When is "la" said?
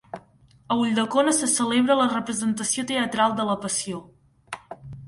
2.01-2.09, 3.53-3.59